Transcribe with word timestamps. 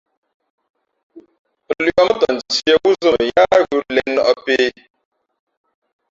Lʉαʼ 1.83 2.03
mά 2.07 2.13
tαʼ 2.21 2.33
ntīē 2.37 2.73
wúzᾱ 2.83 3.09
mα 3.15 3.23
yáá 3.31 3.55
ghʉ̌ 3.67 3.81
lěn 3.93 4.09
nᾱʼpē. 4.15 4.57